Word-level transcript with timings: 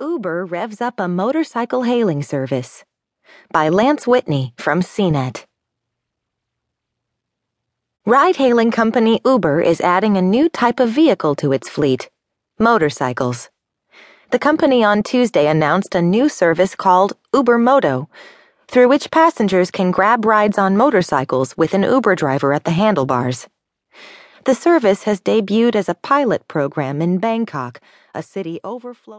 Uber 0.00 0.44
revs 0.44 0.80
up 0.80 0.98
a 0.98 1.06
motorcycle 1.06 1.84
hailing 1.84 2.20
service. 2.20 2.84
By 3.52 3.68
Lance 3.68 4.08
Whitney 4.08 4.52
from 4.56 4.80
CNET. 4.80 5.44
Ride 8.04 8.34
hailing 8.34 8.72
company 8.72 9.20
Uber 9.24 9.60
is 9.60 9.80
adding 9.80 10.16
a 10.16 10.22
new 10.22 10.48
type 10.48 10.80
of 10.80 10.90
vehicle 10.90 11.36
to 11.36 11.52
its 11.52 11.68
fleet 11.68 12.10
motorcycles. 12.58 13.50
The 14.32 14.38
company 14.40 14.82
on 14.82 15.04
Tuesday 15.04 15.46
announced 15.46 15.94
a 15.94 16.02
new 16.02 16.28
service 16.28 16.74
called 16.74 17.12
Uber 17.32 17.58
Moto, 17.58 18.08
through 18.66 18.88
which 18.88 19.12
passengers 19.12 19.70
can 19.70 19.92
grab 19.92 20.24
rides 20.24 20.58
on 20.58 20.76
motorcycles 20.76 21.56
with 21.56 21.72
an 21.72 21.84
Uber 21.84 22.16
driver 22.16 22.52
at 22.52 22.64
the 22.64 22.72
handlebars. 22.72 23.46
The 24.44 24.56
service 24.56 25.04
has 25.04 25.20
debuted 25.20 25.76
as 25.76 25.88
a 25.88 25.94
pilot 25.94 26.48
program 26.48 27.00
in 27.00 27.18
Bangkok, 27.18 27.80
a 28.12 28.22
city 28.24 28.58
overflowing. 28.64 29.12